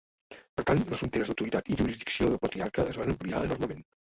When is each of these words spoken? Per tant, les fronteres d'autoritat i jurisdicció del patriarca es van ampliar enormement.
Per 0.59 0.63
tant, 0.69 0.79
les 0.93 1.01
fronteres 1.01 1.29
d'autoritat 1.31 1.69
i 1.75 1.77
jurisdicció 1.83 2.31
del 2.33 2.41
patriarca 2.47 2.89
es 2.95 3.01
van 3.03 3.15
ampliar 3.15 3.45
enormement. 3.51 3.87